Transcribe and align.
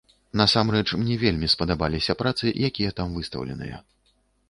Насамрэч, 0.39 0.87
мне 1.01 1.17
вельмі 1.25 1.51
спадабаліся 1.55 2.17
працы, 2.25 2.57
якія 2.73 2.97
там 3.01 3.09
выстаўленыя. 3.19 3.77